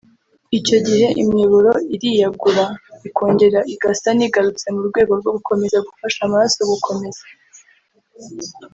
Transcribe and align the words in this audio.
Icyo 0.57 0.77
gihe 0.87 1.07
imiyoboro 1.21 1.71
iriyagura 1.95 2.65
ikongera 3.07 3.59
igasa 3.73 4.09
n’igarutse 4.17 4.65
mu 4.75 4.81
rwego 4.89 5.11
rwo 5.19 5.31
gukomeza 5.37 5.77
gufasha 5.87 6.19
amaraso 6.27 6.59
gukomeza 6.71 7.23